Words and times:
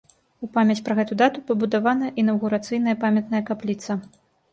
У 0.45 0.47
памяць 0.53 0.83
пра 0.85 0.95
гэту 0.99 1.17
дату 1.21 1.43
пабудавана 1.51 2.09
інаўгурацыйная 2.21 2.95
памятная 3.05 3.43
капліца. 3.51 3.99